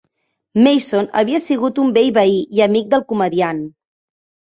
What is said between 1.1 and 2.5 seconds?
havia sigut un vell veí